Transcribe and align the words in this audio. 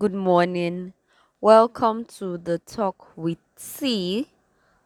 good 0.00 0.14
morning. 0.14 0.94
Welcome 1.42 2.06
to 2.16 2.38
the 2.38 2.58
Talk 2.60 3.12
with 3.16 3.36
T. 3.54 4.28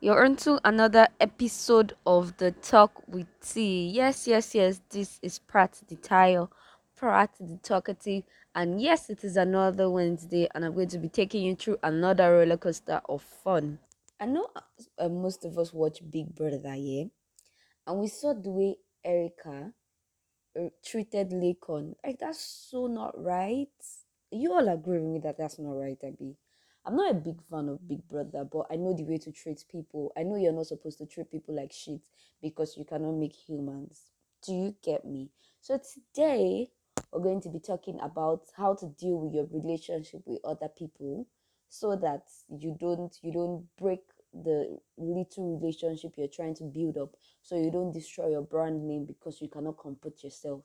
You're 0.01 0.25
into 0.25 0.59
another 0.65 1.07
episode 1.21 1.93
of 2.05 2.37
the 2.39 2.51
Talk 2.51 3.01
with 3.07 3.29
T. 3.41 3.91
Yes, 3.91 4.27
yes, 4.27 4.57
yes. 4.57 4.81
This 4.91 5.21
is 5.23 5.39
Pratt 5.39 5.81
the 5.87 5.95
Tile, 5.95 6.51
Pratt 6.97 7.31
the 7.39 7.61
Talkative, 7.63 8.25
and 8.57 8.83
yes, 8.83 9.09
it 9.09 9.23
is 9.23 9.37
another 9.37 9.89
Wednesday, 9.89 10.49
and 10.53 10.65
I'm 10.65 10.75
going 10.75 10.89
to 10.89 10.99
be 10.99 11.09
taking 11.09 11.45
you 11.45 11.55
through 11.55 11.79
another 11.85 12.33
roller 12.33 12.57
coaster 12.57 13.01
of 13.09 13.23
fun. 13.23 13.79
I 14.19 14.27
know 14.27 14.49
uh, 14.99 15.09
most 15.09 15.45
of 15.45 15.57
us 15.59 15.73
watch 15.73 16.01
Big 16.11 16.35
Brother, 16.35 16.75
yeah, 16.75 17.05
and 17.87 18.01
we 18.01 18.09
saw 18.09 18.35
the 18.35 18.51
way 18.51 18.79
Erica 19.05 19.71
uh, 20.59 20.71
treated 20.85 21.31
Laycon. 21.31 21.95
Like 22.05 22.19
that's 22.19 22.41
so 22.69 22.89
not 22.89 23.15
right 23.17 23.69
you 24.31 24.53
all 24.53 24.69
agree 24.69 24.99
with 24.99 25.11
me 25.11 25.19
that 25.21 25.39
that's 25.39 25.59
not 25.59 25.73
right, 25.73 25.99
Abby. 26.03 26.37
I'm 26.87 26.97
not 26.97 27.11
a 27.11 27.15
big 27.15 27.43
fan 27.51 27.69
of 27.69 27.89
Big 27.89 28.07
Brother, 28.09 28.45
but 28.45 28.67
I 28.71 28.77
know 28.77 28.95
the 28.95 29.05
way 29.05 29.17
to 29.19 29.33
treat 29.33 29.65
people. 29.71 30.13
I 30.17 30.23
know 30.23 30.37
you're 30.37 30.53
not 30.53 30.67
supposed 30.67 30.99
to 30.99 31.07
treat 31.07 31.31
people 31.31 31.55
like 31.57 31.73
shit 31.73 32.01
because 32.43 32.77
you 32.77 32.85
cannot 32.85 33.13
make 33.13 33.35
humans. 33.35 34.11
Do 34.43 34.53
you 34.53 34.75
get 34.83 35.05
me? 35.07 35.31
So 35.63 35.79
today 35.79 36.69
we're 37.11 37.23
going 37.23 37.41
to 37.41 37.49
be 37.49 37.59
talking 37.59 37.99
about 38.03 38.43
how 38.57 38.75
to 38.75 38.87
deal 38.87 39.19
with 39.19 39.33
your 39.33 39.47
relationship 39.51 40.23
with 40.27 40.41
other 40.45 40.69
people 40.69 41.27
so 41.69 41.97
that 41.97 42.25
you 42.51 42.77
don't 42.79 43.17
you 43.23 43.33
don't 43.33 43.65
break 43.79 44.01
the 44.33 44.79
little 44.99 45.59
relationship 45.59 46.13
you're 46.17 46.29
trying 46.29 46.55
to 46.57 46.65
build 46.65 46.99
up 46.99 47.17
so 47.41 47.57
you 47.57 47.71
don't 47.71 47.93
destroy 47.93 48.29
your 48.29 48.43
brand 48.43 48.87
name 48.87 49.05
because 49.07 49.41
you 49.41 49.49
cannot 49.49 49.79
comport 49.79 50.23
yourself. 50.23 50.63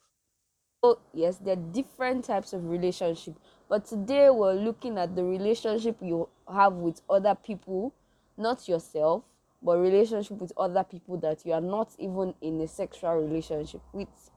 So 0.82 1.00
yes, 1.14 1.38
there 1.38 1.54
are 1.54 1.72
different 1.74 2.24
types 2.24 2.54
of 2.54 2.64
relationship, 2.70 3.36
but 3.68 3.84
today 3.84 4.30
we're 4.30 4.54
looking 4.54 4.98
at 4.98 5.14
the 5.14 5.26
relationship 5.26 5.98
you 6.02 6.30
have 6.50 6.72
with 6.74 7.02
other 7.10 7.36
people, 7.36 7.94
not 8.38 8.66
yourself, 8.70 9.24
but 9.62 9.78
relationship 9.78 10.40
with 10.40 10.54
other 10.56 10.86
people 10.86 11.18
that 11.18 11.46
you 11.46 11.52
are 11.52 11.60
not 11.60 11.92
even 12.00 12.34
in 12.40 12.62
a 12.62 12.68
sexual 12.68 13.14
relationship 13.16 13.82
with. 13.92 14.32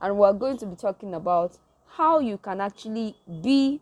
And 0.00 0.16
we're 0.16 0.32
going 0.34 0.56
to 0.58 0.66
be 0.66 0.76
talking 0.76 1.14
about 1.14 1.58
how 1.88 2.20
you 2.20 2.38
can 2.38 2.60
actually 2.60 3.16
be 3.42 3.80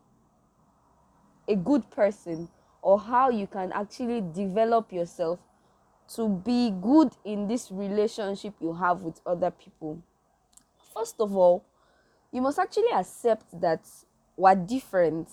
a 1.47 1.55
good 1.55 1.91
person 1.91 2.49
or 2.81 2.99
how 2.99 3.29
you 3.29 3.47
can 3.47 3.73
actually 3.73 4.23
develop 4.33 4.91
yourself 4.91 5.39
to 6.15 6.31
be 6.31 6.71
good 6.71 7.13
in 7.27 7.47
this 7.47 7.71
relationship 7.71 8.55
you 8.59 8.73
have 8.73 9.03
with 9.03 9.21
other 9.27 9.51
people. 9.51 10.03
First 10.97 11.21
of 11.21 11.37
all, 11.37 11.63
you 12.33 12.41
must 12.41 12.59
actually 12.59 12.91
accept 12.95 13.45
that 13.61 13.81
we're 14.35 14.55
different 14.55 15.29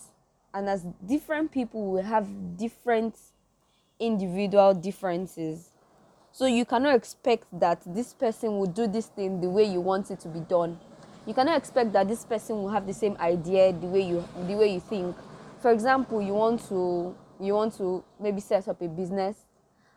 and 0.53 0.67
as 0.67 0.86
different 1.08 1.53
people 1.53 1.92
we 1.94 2.02
have 2.02 2.28
different 2.58 3.16
individual 3.97 4.73
differences. 4.73 5.69
So 6.34 6.47
you 6.47 6.66
cannot 6.66 6.95
expect 6.95 7.45
that 7.58 7.81
this 7.86 8.14
person 8.14 8.58
will 8.58 8.67
do 8.67 8.88
this 8.88 9.06
thing 9.06 9.39
the 9.39 9.50
way 9.50 9.64
you 9.64 9.80
want 9.80 10.11
it 10.11 10.19
to 10.22 10.28
be 10.28 10.41
done. 10.41 10.78
You 11.25 11.34
cannot 11.34 11.58
expect 11.58 11.94
that 11.94 12.09
this 12.09 12.25
person 12.25 12.58
will 12.58 12.69
have 12.69 12.86
the 12.86 12.94
same 12.94 13.16
idea 13.22 13.72
the 13.72 13.88
way 13.88 14.02
you 14.02 14.28
the 14.45 14.56
way 14.56 14.73
you 14.73 14.81
think. 14.81 15.16
For 15.61 15.72
example 15.72 16.22
you 16.22 16.34
want 16.34 16.67
to 16.67 17.16
you 17.39 17.53
want 17.53 17.78
to 17.78 18.03
maybe 18.19 18.41
set 18.41 18.67
up 18.67 18.81
a 18.81 18.89
business 18.89 19.38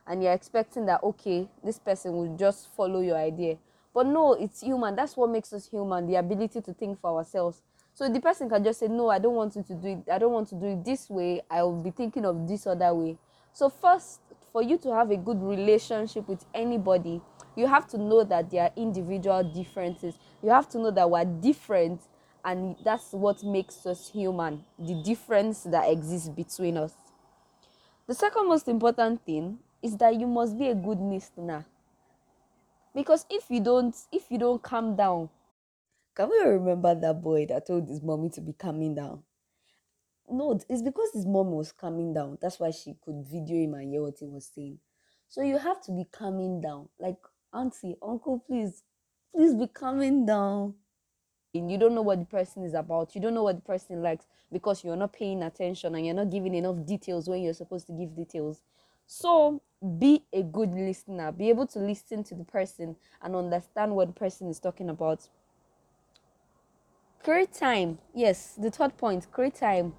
and 0.07 0.23
you're 0.23 0.33
expecting 0.33 0.87
that 0.87 1.03
okay 1.03 1.49
this 1.65 1.81
person 1.81 2.13
will 2.13 2.37
just 2.37 2.73
follow 2.77 3.01
your 3.01 3.17
idea 3.17 3.59
but 3.97 4.07
no 4.07 4.35
it's 4.35 4.61
human. 4.61 4.95
That's 4.95 5.17
what 5.17 5.31
makes 5.31 5.55
us 5.55 5.71
human 5.71 6.07
the 6.07 6.17
ability 6.17 6.61
to 6.61 6.75
think 6.75 7.01
for 7.01 7.17
ourselves. 7.17 7.63
So 7.95 8.11
the 8.11 8.21
person 8.21 8.47
can 8.47 8.63
just 8.63 8.81
say 8.81 8.89
no 8.89 9.09
i 9.09 9.19
don't 9.19 9.35
want 9.35 9.57
you 9.57 9.63
to 9.63 9.75
do 9.75 9.89
it. 9.89 10.13
I 10.13 10.19
don't 10.19 10.35
want 10.35 10.49
to 10.49 10.55
do 10.55 10.67
it 10.67 10.85
this 10.85 11.09
way. 11.09 11.41
I 11.51 11.63
will 11.63 11.83
be 11.83 11.91
thinking 11.91 12.27
of 12.27 12.47
this 12.47 12.67
other 12.67 12.93
way. 12.93 13.17
So 13.55 13.71
first 13.71 14.21
for 14.53 14.63
you 14.63 14.77
to 14.79 14.95
have 14.95 15.11
a 15.11 15.17
good 15.17 15.43
relationship 15.43 16.29
with 16.29 16.45
anybody 16.55 17.23
you 17.57 17.67
have 17.67 17.89
to 17.89 17.97
know 17.97 18.23
that 18.23 18.51
there 18.51 18.65
are 18.65 18.71
individual 18.77 19.43
differences. 19.43 20.19
You 20.43 20.51
have 20.51 20.69
to 20.71 20.79
know 20.79 20.91
that 20.91 21.11
we're 21.11 21.25
different 21.25 22.03
and 22.45 22.77
that's 22.85 23.13
what 23.13 23.43
makes 23.43 23.87
us 23.87 24.11
human 24.11 24.63
the 24.79 25.03
difference 25.03 25.63
that 25.63 25.91
exists 25.91 26.29
between 26.29 26.77
us. 26.77 26.93
The 28.07 28.15
second 28.15 28.47
most 28.47 28.69
important 28.69 29.25
thing 29.25 29.59
is 29.83 29.97
that 29.97 30.21
you 30.21 30.27
must 30.27 30.59
be 30.59 30.69
a 30.69 30.75
good 30.75 31.01
listener 31.01 31.65
because 32.97 33.27
if 33.29 33.45
you 33.51 33.61
don't 33.61 33.95
if 34.11 34.25
you 34.31 34.39
don't 34.39 34.63
calm 34.63 34.97
down. 34.97 35.29
Can 36.17 36.31
we 36.31 36.39
remember 36.39 36.95
that 36.95 37.23
boy 37.23 37.45
that 37.47 37.67
told 37.67 37.87
his 37.87 38.03
mommy 38.03 38.31
to 38.31 38.41
be 38.41 38.55
calming 38.55 38.95
down? 38.95 39.23
No 40.29 40.59
it's 40.69 40.83
because 40.83 41.11
his 41.13 41.27
mom 41.27 41.53
was 41.53 41.71
calming 41.73 42.15
down. 42.15 42.39
That's 42.41 42.59
why 42.59 42.71
she 42.71 42.97
could 43.05 43.23
video 43.31 43.59
him 43.59 43.75
and 43.75 43.93
hear 43.93 44.03
what 44.03 44.17
he 44.19 44.27
was 44.27 44.51
saying. 44.53 44.79
So 45.29 45.43
you 45.43 45.59
have 45.59 45.83
to 45.83 45.93
be 45.93 46.07
calming 46.11 46.63
down. 46.63 46.89
Like 46.99 47.19
auntie 47.53 47.97
uncle 48.03 48.43
please 48.47 48.83
please 49.35 49.55
be 49.55 49.67
calming 49.67 50.25
down. 50.25 50.75
And 51.55 51.71
you 51.71 51.79
don't 51.79 51.95
know 51.95 52.03
what 52.03 52.19
the 52.19 52.27
person 52.27 52.65
is 52.65 52.75
about. 52.75 53.15
You 53.15 53.21
don't 53.21 53.35
know 53.35 53.45
what 53.45 53.57
the 53.57 53.63
person 53.63 54.03
likes 54.03 54.27
because 54.51 54.85
you're 54.85 54.97
not 54.97 55.13
paying 55.13 55.43
attention 55.43 55.95
and 55.95 56.05
you're 56.05 56.15
not 56.15 56.31
giving 56.31 56.55
enough 56.55 56.85
details 56.87 57.29
when 57.29 57.43
you're 57.43 57.55
supposed 57.55 57.87
to 57.89 57.93
give 57.93 58.17
details 58.17 58.63
so 59.07 59.63
be 59.99 60.25
a 60.33 60.43
good 60.43 60.73
listener. 60.73 61.33
Be 61.33 61.49
able 61.51 61.67
to 61.69 61.79
listen 61.79 62.25
to 62.25 62.35
the 62.35 62.45
person 62.45 62.97
and 63.23 63.37
understand 63.37 63.95
what 63.95 64.09
the 64.09 64.15
person 64.15 64.49
is 64.49 64.59
talking 64.59 64.89
about. 64.89 65.29
Create 67.23 67.53
time. 67.53 67.99
Yes 68.15 68.55
the 68.59 68.71
third 68.71 68.97
point 68.97 69.31
create 69.31 69.55
time. 69.55 69.95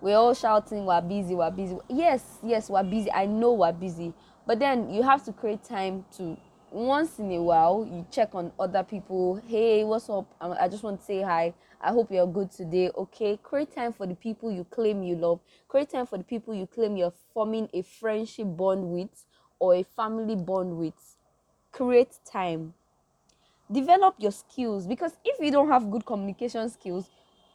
We're 0.00 0.16
all 0.16 0.34
shouting 0.34 0.86
we're 0.86 1.00
busy 1.00 1.34
we're 1.34 1.50
busy. 1.50 1.76
Yes 1.88 2.38
yes 2.42 2.70
we're 2.70 2.84
busy. 2.84 3.10
I 3.12 3.26
know 3.26 3.52
we're 3.52 3.72
busy. 3.72 4.14
But 4.46 4.58
then 4.60 4.90
you 4.90 5.02
have 5.02 5.24
to 5.24 5.32
create 5.32 5.62
time 5.64 6.04
to 6.16 6.36
once 6.70 7.18
in 7.18 7.30
a 7.32 7.42
while 7.42 7.88
you 7.90 8.06
check 8.10 8.34
on 8.34 8.52
other 8.58 8.82
people 8.82 9.40
hey 9.46 9.84
what's 9.84 10.08
up? 10.10 10.26
Um, 10.40 10.54
I 10.60 10.68
just 10.68 10.82
want 10.82 11.00
to 11.00 11.06
say 11.06 11.22
hi. 11.22 11.54
I 11.80 11.92
hope 11.92 12.10
you're 12.10 12.26
good 12.26 12.50
today. 12.50 12.90
Okay 12.96 13.38
create 13.42 13.74
time 13.74 13.92
for 13.92 14.06
the 14.06 14.14
people 14.14 14.52
you 14.52 14.64
claim 14.64 15.02
you 15.02 15.16
love. 15.16 15.40
Create 15.66 15.90
time 15.90 16.06
for 16.06 16.18
the 16.18 16.24
people 16.24 16.54
you 16.54 16.66
claim 16.66 16.96
you're 16.96 17.14
forming 17.32 17.68
a 17.72 17.82
friendship 17.82 18.46
bond 18.56 18.84
with 18.84 19.24
or 19.58 19.76
a 19.76 19.82
family 19.82 20.36
bond 20.36 20.76
with. 20.76 21.16
Create 21.72 22.18
time. 22.30 22.74
Develop 23.72 24.16
your 24.18 24.32
skills 24.32 24.86
because 24.86 25.12
if 25.24 25.40
you 25.40 25.50
don't 25.50 25.68
have 25.68 25.90
good 25.90 26.04
communication 26.04 26.68
skills 26.68 27.08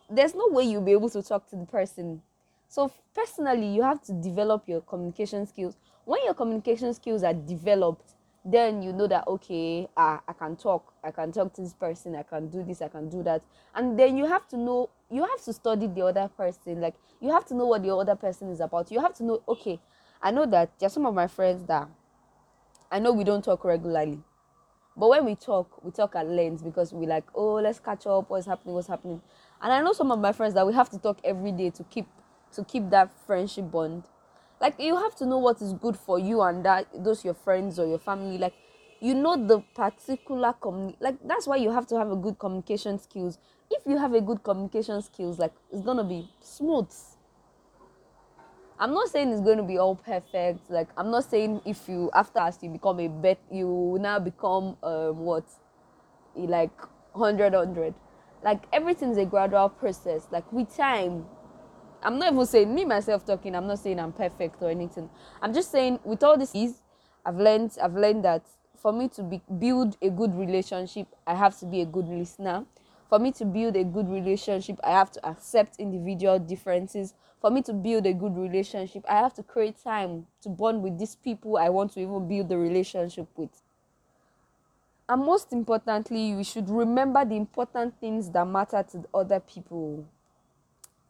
there's 0.09 0.34
no 0.34 0.47
way 0.50 0.63
you'll 0.63 0.81
be 0.81 0.91
able 0.91 1.09
to 1.09 1.22
talk 1.22 1.47
to 1.52 1.56
the 1.56 1.66
person. 1.66 2.22
So 2.68 2.91
personally 3.13 3.68
you 3.68 3.84
have 3.84 4.02
to 4.06 4.13
develop 4.13 4.68
your 4.68 4.81
communication 4.81 5.46
skills. 5.46 5.75
When 6.06 6.23
your 6.25 6.34
communication 6.34 6.94
skills 6.96 7.23
are 7.23 7.34
developed 7.34 8.13
then 8.46 8.81
you 8.81 8.92
know 8.92 9.08
that 9.08 9.26
okay 9.28 9.88
ah, 9.96 10.22
i 10.28 10.34
can 10.34 10.56
talk 10.56 10.94
i 11.04 11.12
can 11.12 11.31
talk 11.31 11.54
to 11.54 11.62
this 11.62 11.74
person 11.74 12.16
i 12.16 12.24
can 12.24 12.50
do 12.50 12.64
this 12.64 12.81
i 12.81 12.88
can 12.88 13.09
do 13.09 13.24
that. 13.24 13.42
And 13.74 13.98
then 13.98 14.18
you 14.18 14.26
have 14.26 14.48
to 14.50 14.58
know 14.58 14.90
you 15.09 15.22
have 15.22 15.42
to 15.44 15.54
study 15.54 15.88
the 15.88 16.02
other 16.02 16.28
person. 16.28 16.82
Like 16.82 16.96
you 17.22 17.32
have 17.32 17.46
to 17.48 17.56
know 17.56 17.66
what 17.68 17.84
the 17.84 17.96
other 17.96 18.16
person 18.16 18.50
is 18.50 18.59
about. 18.59 18.92
You 18.92 19.00
have 19.00 19.14
to 19.16 19.24
know 19.24 19.42
okay 19.48 19.80
i 20.22 20.32
know 20.32 20.46
that 20.46 20.72
there's 20.80 20.94
some 20.94 21.06
of 21.06 21.14
my 21.14 21.28
friends 21.28 21.66
that 21.68 21.88
i 22.92 23.00
know 23.00 23.14
we 23.14 23.24
don't 23.24 23.44
talk 23.44 23.64
regularly. 23.64 24.20
But 24.96 25.09
when 25.09 25.26
we 25.26 25.36
talk 25.36 25.84
we 25.84 25.92
talk 25.92 26.16
at 26.16 26.28
length 26.28 26.64
because 26.64 26.92
we 26.92 27.08
like 27.08 27.26
oh 27.34 27.56
let's 27.56 27.80
catch 27.80 28.06
up 28.08 28.30
what's 28.30 28.46
happening 28.46 28.76
what's 28.76 28.88
happening. 28.88 29.22
And 29.62 29.72
i 29.72 29.82
know 29.82 29.94
some 29.94 30.12
of 30.12 30.20
my 30.20 30.34
friends 30.34 30.53
that 30.56 30.68
we 30.68 30.74
have 30.74 30.90
to 30.90 31.00
talk 31.00 31.20
every 31.24 31.53
day 31.53 31.70
to 31.70 31.84
keep 31.86 32.08
to 32.53 32.64
keep 32.66 32.90
that 32.90 33.09
friendship 33.26 33.72
bond 33.72 34.03
like 34.63 34.79
you 34.79 34.96
have 34.96 35.13
to 35.13 35.25
know 35.25 35.40
what 35.40 35.62
is 35.62 35.74
good 35.74 35.97
for 35.97 36.18
you 36.18 36.41
and 36.41 36.63
that 36.63 36.88
those 37.03 37.25
your 37.25 37.34
friends 37.34 37.78
or 37.78 37.85
your 37.85 38.00
family. 38.00 38.38
Like 38.38 38.53
you 39.01 39.13
know 39.13 39.35
the 39.35 39.59
particular 39.75 40.53
community 40.53 40.97
like 41.01 41.18
that's 41.28 41.46
why 41.46 41.57
you 41.57 41.69
have 41.72 41.85
to 41.88 41.97
have 41.97 42.09
a 42.09 42.16
good 42.16 42.40
communication 42.40 42.97
skills. 42.97 43.38
If 43.69 43.84
you 43.85 43.97
have 43.97 44.13
a 44.13 44.22
good 44.22 44.41
communication 44.41 45.02
skills 45.02 45.38
like 45.38 45.52
it's 45.69 45.81
gonna 45.81 46.06
be 46.06 46.29
smooth. 46.40 46.90
I'm 48.79 48.93
not 48.93 49.09
saying 49.09 49.32
it's 49.32 49.41
going 49.41 49.58
to 49.58 49.64
be 49.64 49.78
all 49.78 49.96
perfect. 49.96 50.70
Like 50.70 50.88
i'm 50.97 51.11
not 51.11 51.29
saying 51.29 51.61
if 51.66 51.88
you 51.90 52.09
after 52.14 52.40
as 52.40 52.58
you 52.61 52.70
become 52.70 52.99
a 53.02 53.08
bet 53.08 53.40
you 53.52 53.97
now 53.99 54.17
become 54.20 54.78
um 54.82 55.20
what? 55.20 55.46
Like 56.35 56.79
100 57.11 57.53
100 57.53 57.93
like 58.43 58.64
everything's 58.72 59.17
a 59.17 59.26
gradual 59.26 59.67
process. 59.67 60.28
Like 60.32 60.52
with 60.53 60.73
time 60.76 61.26
I'm 62.03 62.20
not 62.20 62.34
even 62.34 62.46
saying 62.46 62.73
me 62.73 62.85
myself 62.85 63.26
talking. 63.26 63.55
I'm 63.55 63.67
not 63.67 63.79
saying 63.79 64.00
I'm 64.00 64.11
perfect 64.11 64.61
or 64.61 64.70
anything. 64.70 65.09
I'm 65.41 65.53
just 65.53 65.72
saying 65.72 66.00
with 66.03 66.23
all 66.23 66.38
this 66.38 66.53
is, 66.53 66.82
I've 67.26 67.38
learned. 67.38 67.78
I've 67.82 67.96
learned 67.96 68.26
that 68.26 68.44
for 68.84 68.91
me 68.91 69.08
to 69.08 69.23
be, 69.23 69.41
build 69.59 69.96
a 70.02 70.09
good 70.09 70.35
relationship, 70.35 71.08
I 71.26 71.35
have 71.35 71.58
to 71.59 71.66
be 71.66 71.79
a 71.82 71.85
good 71.85 72.05
listener. 72.05 72.66
For 73.09 73.17
me 73.17 73.32
to 73.34 73.46
build 73.46 73.78
a 73.78 73.84
good 73.85 74.09
relationship, 74.09 74.78
I 74.84 74.91
have 74.91 75.09
to 75.11 75.26
accept 75.26 75.79
individual 75.79 76.38
differences. 76.38 77.14
For 77.40 77.50
me 77.50 77.61
to 77.61 77.73
build 77.73 78.05
a 78.05 78.14
good 78.14 78.35
relationship, 78.35 79.05
I 79.08 79.16
have 79.20 79.34
to 79.35 79.44
create 79.44 79.82
time 79.82 80.28
to 80.41 80.50
bond 80.50 80.84
with 80.84 81.00
these 81.00 81.16
people 81.16 81.58
I 81.58 81.70
want 81.70 81.94
to 81.94 82.02
even 82.02 82.28
build 82.28 82.50
the 82.50 82.58
relationship 82.58 83.28
with. 83.38 83.52
And 85.08 85.23
most 85.23 85.53
importantly, 85.53 86.34
we 86.34 86.44
should 86.44 86.70
remember 86.70 87.23
the 87.23 87.35
important 87.35 87.97
things 88.02 88.29
that 88.32 88.46
matter 88.46 88.84
to 88.91 89.05
other 89.14 89.40
people 89.40 90.05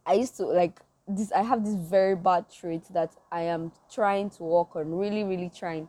I 0.06 0.14
used 0.14 0.36
to 0.36 0.46
like 0.46 0.80
this. 1.08 1.32
I 1.32 1.42
have 1.42 1.64
this 1.64 1.74
very 1.74 2.16
bad 2.16 2.46
trait 2.50 2.82
that 2.92 3.12
I 3.30 3.42
am 3.42 3.72
trying 3.92 4.30
to 4.30 4.42
work 4.42 4.76
on. 4.76 4.94
Really, 4.94 5.24
really 5.24 5.50
trying. 5.54 5.88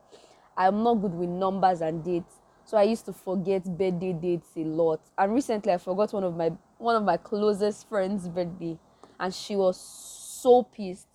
I'm 0.57 0.83
not 0.83 0.95
good 0.95 1.13
with 1.13 1.29
numbers 1.29 1.81
and 1.81 2.03
dates. 2.03 2.35
So 2.65 2.77
I 2.77 2.83
used 2.83 3.05
to 3.05 3.13
forget 3.13 3.63
birthday 3.63 4.13
dates 4.13 4.49
a 4.55 4.61
lot. 4.61 5.01
And 5.17 5.33
recently 5.33 5.71
I 5.71 5.77
forgot 5.77 6.13
one 6.13 6.23
of 6.23 6.35
my 6.35 6.51
one 6.77 6.95
of 6.95 7.03
my 7.03 7.17
closest 7.17 7.87
friends' 7.87 8.27
birthday. 8.27 8.77
And 9.19 9.33
she 9.33 9.55
was 9.55 9.79
so 9.79 10.63
pissed. 10.63 11.07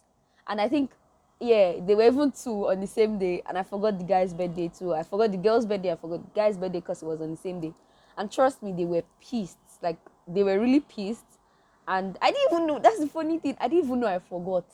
And 0.47 0.61
I 0.61 0.69
think 0.69 0.93
yeah, 1.41 1.76
they 1.81 1.94
were 1.94 2.02
even 2.02 2.32
two 2.32 2.69
on 2.69 2.81
the 2.81 2.87
same 2.87 3.19
day, 3.19 3.43
and 3.49 3.56
I 3.56 3.62
forgot 3.62 3.99
the 3.99 4.05
guy's 4.05 4.35
birthday 4.35 4.69
too. 4.69 4.93
I 4.93 5.02
forgot 5.02 5.31
the 5.32 5.38
girl's 5.38 5.64
birthday, 5.64 5.93
I 5.93 5.97
forgot 5.97 6.23
the 6.23 6.38
guy's 6.38 6.58
birthday 6.58 6.81
because 6.81 7.02
it 7.02 7.06
was 7.06 7.20
on 7.23 7.31
the 7.31 7.37
same 7.37 7.61
day. 7.61 7.73
And 8.19 8.31
trust 8.31 8.62
me, 8.62 8.73
they 8.73 8.85
were 8.85 9.02
pissed. 9.20 9.56
Like 9.82 9.97
they 10.29 10.43
were 10.43 10.61
really 10.61 10.81
pissed. 10.81 11.25
And 11.86 12.16
I 12.22 12.30
didn't 12.30 12.52
even 12.52 12.66
know 12.66 12.78
that's 12.78 13.00
the 13.00 13.06
funny 13.06 13.38
thing. 13.38 13.56
I 13.60 13.68
didn't 13.68 13.84
even 13.86 14.00
know 14.00 14.06
I 14.06 14.18
forgot. 14.18 14.64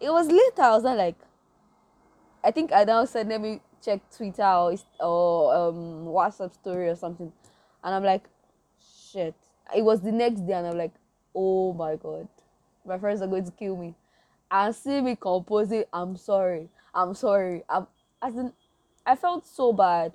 It 0.00 0.10
was 0.10 0.26
later, 0.26 0.62
I 0.62 0.70
was 0.70 0.82
not 0.82 0.96
like 0.96 1.16
I 2.44 2.50
think 2.50 2.72
I 2.72 2.84
now 2.84 3.04
said 3.04 3.28
let 3.28 3.40
me 3.40 3.60
check 3.84 4.00
Twitter 4.16 4.42
or, 4.42 4.74
or 5.00 5.54
um, 5.54 6.06
WhatsApp 6.06 6.52
story 6.52 6.88
or 6.88 6.96
something. 6.96 7.32
And 7.84 7.94
I'm 7.94 8.04
like, 8.04 8.24
shit. 9.12 9.34
It 9.76 9.82
was 9.82 10.00
the 10.00 10.12
next 10.12 10.40
day, 10.46 10.52
and 10.54 10.66
I'm 10.66 10.76
like, 10.76 10.92
oh 11.34 11.72
my 11.72 11.96
god, 11.96 12.28
my 12.84 12.98
friends 12.98 13.22
are 13.22 13.26
going 13.28 13.44
to 13.44 13.52
kill 13.52 13.76
me 13.76 13.94
and 14.52 14.74
see 14.74 15.00
me 15.00 15.16
composing 15.16 15.84
i'm 15.92 16.14
sorry 16.14 16.68
i'm 16.94 17.14
sorry 17.14 17.62
i'm 17.68 17.86
as 18.20 18.36
in 18.36 18.52
i 19.06 19.16
felt 19.16 19.46
so 19.46 19.72
bad 19.72 20.12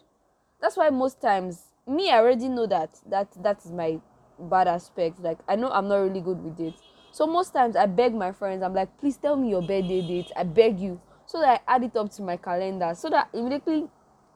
that's 0.62 0.78
why 0.78 0.90
most 0.90 1.20
times 1.20 1.64
me 1.88 2.12
i 2.12 2.18
already 2.18 2.48
know 2.48 2.68
that 2.68 2.90
that 3.10 3.28
that 3.42 3.58
is 3.66 3.72
my 3.72 4.00
bad 4.40 4.68
aspect 4.68 5.20
like 5.22 5.38
i 5.48 5.56
know 5.56 5.70
i'm 5.72 5.88
not 5.88 5.98
really 5.98 6.22
good 6.22 6.42
with 6.44 6.60
it 6.60 6.74
so 7.12 7.26
most 7.26 7.52
times 7.54 7.76
i 7.76 7.86
beg 7.86 8.14
my 8.14 8.32
friends. 8.32 8.62
I'm 8.62 8.74
like 8.74 8.96
please 9.00 9.18
tell 9.18 9.36
me 9.36 9.50
your 9.50 9.62
birthday 9.62 10.02
date. 10.02 10.32
I 10.36 10.44
beg 10.44 10.80
you. 10.80 11.02
So 11.26 11.40
that 11.42 11.64
i 11.68 11.76
add 11.76 11.84
it 11.84 11.96
up 11.96 12.12
to 12.12 12.22
my 12.22 12.38
calendar. 12.38 12.94
So 12.96 13.10
that 13.10 13.30
immediately 13.34 13.88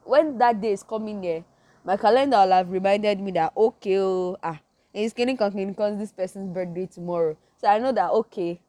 when 0.04 0.38
that 0.40 0.60
day 0.60 0.72
is 0.72 0.82
coming 0.82 1.22
here 1.22 1.44
my 1.84 1.96
calendar 1.98 2.38
will 2.38 2.52
have 2.52 2.70
reminded 2.72 3.20
me 3.20 3.32
that 3.34 3.54
okay 3.56 4.00
oh 4.00 4.36
ah 4.42 4.60
it's 4.94 5.14
getting 5.14 5.36
because 5.36 5.98
this 5.98 6.12
person's 6.12 6.50
birthday 6.50 6.88
tomorrow. 6.88 7.38
So 7.58 7.68
i 7.68 7.78
know 7.78 7.92
that 7.92 8.10
okay 8.12 8.60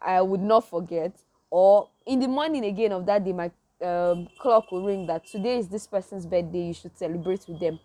I 0.00 0.20
would 0.22 0.40
not 0.40 0.68
forget. 0.68 1.12
Or 1.50 1.88
in 2.04 2.20
the 2.20 2.28
morning 2.28 2.64
again 2.64 2.92
of 2.92 3.06
that 3.06 3.24
day, 3.24 3.32
my 3.32 3.50
um, 3.82 4.28
clock 4.38 4.70
will 4.70 4.84
ring 4.84 5.06
that 5.06 5.26
today 5.26 5.58
is 5.58 5.68
this 5.68 5.86
person's 5.86 6.26
birthday. 6.26 6.68
You 6.68 6.74
should 6.74 6.96
celebrate 6.96 7.46
with 7.48 7.60
them. 7.60 7.78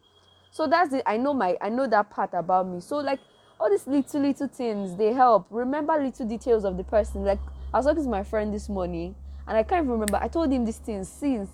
So 0.52 0.68
that's 0.68 0.94
it. 0.94 1.04
I 1.06 1.18
know 1.18 1.34
my 1.34 1.58
I 1.62 1.70
know 1.70 1.88
that 1.88 2.10
part 2.10 2.32
about 2.34 2.68
me. 2.68 2.82
So 2.82 2.98
like 2.98 3.20
all 3.60 3.70
these 3.70 3.88
little 3.88 4.22
little 4.22 4.48
things 4.48 4.96
they 4.98 5.14
help. 5.14 5.48
Remember 5.50 5.94
little 5.98 6.28
details 6.28 6.66
of 6.66 6.78
the 6.78 6.84
person. 6.84 7.24
Like 7.24 7.40
I 7.74 7.78
was 7.78 7.86
talking 7.86 8.04
to 8.04 8.10
my 8.10 8.24
friend 8.24 8.54
this 8.54 8.68
morning 8.70 9.16
and 9.48 9.58
I 9.58 9.64
can't 9.64 9.86
even 9.86 9.92
remember. 9.94 10.18
I 10.22 10.28
told 10.28 10.52
him 10.52 10.66
these 10.66 10.78
things 10.78 11.08
since 11.08 11.50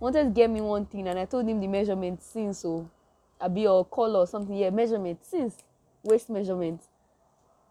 wanted 0.00 0.24
to 0.24 0.30
get 0.30 0.50
me 0.50 0.60
one 0.60 0.84
thing 0.86 1.08
and 1.08 1.18
I 1.18 1.24
told 1.24 1.48
him 1.48 1.60
the 1.60 1.68
measurement 1.68 2.22
since 2.22 2.58
so 2.58 2.90
a 3.40 3.48
be 3.48 3.66
or 3.66 3.84
color 3.84 4.20
or 4.20 4.26
something. 4.26 4.56
Yeah, 4.56 4.70
measurement 4.70 5.24
since 5.24 5.56
waist 6.02 6.28
measurement. 6.28 6.82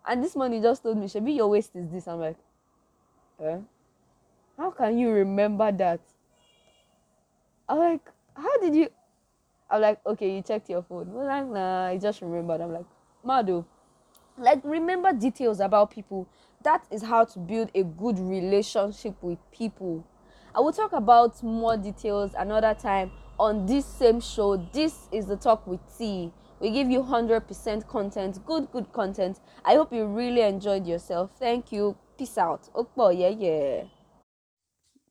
And 0.06 0.24
this 0.24 0.36
morning 0.38 0.62
just 0.62 0.84
told 0.84 0.98
me, 0.98 1.08
Shabi, 1.08 1.36
your 1.36 1.50
waist 1.50 1.76
is 1.76 1.90
this. 1.90 2.08
I'm 2.08 2.20
like, 2.20 2.38
eh? 3.44 3.58
How 4.58 4.72
can 4.72 4.98
you 4.98 5.10
remember 5.10 5.70
that? 5.74 6.00
I'm 7.68 7.78
like, 7.78 8.10
how 8.34 8.58
did 8.60 8.74
you? 8.74 8.90
I'm 9.70 9.82
like, 9.82 10.00
okay, 10.06 10.36
you 10.36 10.42
checked 10.42 10.70
your 10.70 10.82
phone. 10.82 11.12
Well, 11.14 11.26
like, 11.26 11.48
nah, 11.48 11.88
I 11.88 11.98
just 11.98 12.22
remembered. 12.22 12.62
I'm 12.62 12.72
like, 12.74 12.86
Madu, 13.24 13.66
like 14.38 14.62
remember 14.64 15.12
details 15.14 15.60
about 15.60 15.92
people. 15.92 16.28
That 16.64 16.86
is 16.92 17.04
how 17.04 17.26
to 17.26 17.40
build 17.40 17.72
a 17.76 17.84
good 17.84 18.20
relationship 18.20 19.16
with 19.22 19.40
people. 19.52 20.06
I 20.56 20.60
will 20.60 20.74
talk 20.74 20.94
about 20.94 21.42
more 21.44 21.78
details 21.78 22.32
another 22.38 22.74
time 22.74 23.12
on 23.40 23.66
this 23.66 23.86
same 23.86 24.20
show. 24.22 24.58
This 24.74 25.08
is 25.12 25.26
the 25.26 25.36
talk 25.36 25.68
with 25.68 25.80
T. 25.98 26.32
We 26.60 26.72
give 26.72 26.90
you 26.90 27.04
100% 27.04 27.88
content, 27.88 28.44
good, 28.46 28.72
good 28.72 28.92
content. 28.92 29.40
I 29.64 29.76
hope 29.76 29.94
you 29.94 30.06
really 30.06 30.42
enjoyed 30.42 30.88
yourself. 30.88 31.32
Thank 31.38 31.72
you. 31.72 31.96
Peace 32.18 32.38
out. 32.38 32.68
Oh, 32.74 33.10
yeah, 33.12 33.30
yeah. 33.30 33.84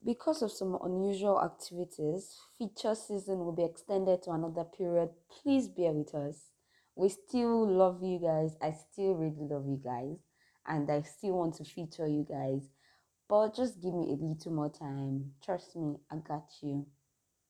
Because 0.07 0.41
of 0.41 0.53
some 0.53 0.79
unusual 0.85 1.43
activities, 1.43 2.39
feature 2.57 2.95
season 2.95 3.41
will 3.41 3.53
be 3.53 3.65
extended 3.65 4.23
to 4.23 4.31
another 4.31 4.65
period. 4.65 5.11
Please 5.29 5.69
bear 5.69 5.93
with 5.93 6.15
us. 6.15 6.53
We 6.95 7.09
still 7.09 7.69
love 7.69 8.03
you 8.03 8.21
guys. 8.21 8.57
I 8.63 8.71
still 8.73 9.15
really 9.15 9.49
love 9.51 9.67
you 9.67 9.81
guys. 9.83 10.19
And 10.67 10.89
I 10.91 11.03
still 11.03 11.35
want 11.39 11.57
to 11.57 11.65
feature 11.65 12.07
you 12.07 12.25
guys. 12.29 12.71
But 13.29 13.57
just 13.57 13.83
give 13.83 13.95
me 13.95 14.13
a 14.13 14.25
little 14.25 14.53
more 14.53 14.71
time. 14.71 15.33
Trust 15.45 15.75
me, 15.75 15.97
I 16.09 16.17
got 16.19 16.51
you. 16.63 16.87